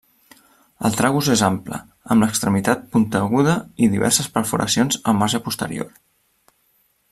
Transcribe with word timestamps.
El 0.87 0.95
tragus 1.01 1.27
és 1.35 1.43
ample, 1.47 1.79
amb 2.15 2.25
l'extremitat 2.25 2.87
punteguda 2.95 3.55
i 3.85 3.91
diverses 3.93 4.33
perforacions 4.39 5.01
al 5.13 5.21
marge 5.21 5.45
posterior. 5.51 5.93